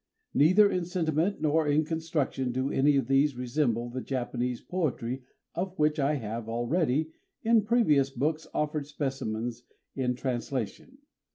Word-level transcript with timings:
Neither 0.33 0.67
in 0.67 0.83
sentiment 0.85 1.41
nor 1.41 1.67
in 1.67 1.85
construction 1.85 2.51
do 2.51 2.71
any 2.71 2.95
of 2.97 3.05
these 3.05 3.35
resemble 3.37 3.87
the 3.91 4.01
Japanese 4.01 4.59
poetry 4.59 5.21
of 5.53 5.77
which 5.77 5.99
I 5.99 6.15
have 6.15 6.49
already, 6.49 7.11
in 7.43 7.61
previous 7.65 8.09
books, 8.09 8.47
offered 8.51 8.87
specimens 8.87 9.61
in 9.95 10.15
translation. 10.15 10.97